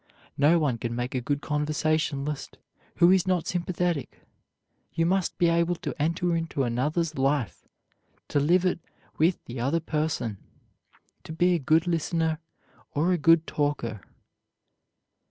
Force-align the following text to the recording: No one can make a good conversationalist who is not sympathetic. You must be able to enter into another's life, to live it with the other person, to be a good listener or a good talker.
No 0.39 0.57
one 0.57 0.79
can 0.79 0.95
make 0.95 1.13
a 1.13 1.21
good 1.21 1.43
conversationalist 1.43 2.57
who 2.95 3.11
is 3.11 3.27
not 3.27 3.45
sympathetic. 3.45 4.21
You 4.91 5.05
must 5.05 5.37
be 5.37 5.47
able 5.47 5.75
to 5.75 5.93
enter 6.01 6.35
into 6.35 6.63
another's 6.63 7.19
life, 7.19 7.67
to 8.29 8.39
live 8.39 8.65
it 8.65 8.79
with 9.19 9.45
the 9.45 9.59
other 9.59 9.79
person, 9.79 10.39
to 11.23 11.31
be 11.31 11.53
a 11.53 11.59
good 11.59 11.85
listener 11.85 12.39
or 12.95 13.11
a 13.11 13.17
good 13.19 13.45
talker. 13.45 14.01